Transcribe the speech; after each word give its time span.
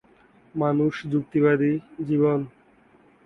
মানুষ 0.55 0.93
যুক্তিবাদী 1.11 1.71
জীবন। 2.07 2.39